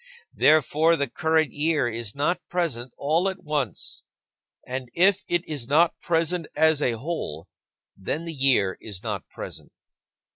Therefore, 0.33 0.95
the 0.95 1.07
current 1.07 1.51
year 1.53 1.87
is 1.87 2.15
not 2.15 2.41
present 2.49 2.91
all 2.97 3.29
at 3.29 3.43
once. 3.43 4.03
And 4.65 4.89
if 4.95 5.23
it 5.27 5.47
is 5.47 5.67
not 5.67 5.99
present 5.99 6.47
as 6.55 6.81
a 6.81 6.93
whole, 6.97 7.47
then 7.95 8.25
the 8.25 8.33
year 8.33 8.79
is 8.81 9.03
not 9.03 9.29
present. 9.29 9.71